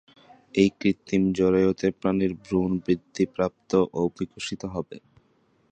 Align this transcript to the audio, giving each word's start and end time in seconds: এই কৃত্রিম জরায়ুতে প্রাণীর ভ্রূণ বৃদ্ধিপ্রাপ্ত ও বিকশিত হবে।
এই 0.55 0.69
কৃত্রিম 0.79 1.23
জরায়ুতে 1.37 1.87
প্রাণীর 1.99 2.33
ভ্রূণ 2.43 2.71
বৃদ্ধিপ্রাপ্ত 2.85 3.71
ও 3.93 4.01
বিকশিত 4.17 4.61
হবে। 4.65 4.97